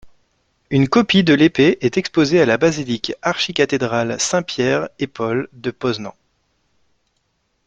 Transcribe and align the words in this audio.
Une 0.71 0.89
copie 0.89 1.23
de 1.23 1.35
l'épée 1.35 1.77
est 1.81 1.95
exposée 1.95 2.41
à 2.41 2.47
la 2.47 2.57
basilique-archicathédrale 2.57 4.19
Saint-Pierre-et-Paul 4.19 5.47
de 5.53 5.69
Poznań. 5.69 6.13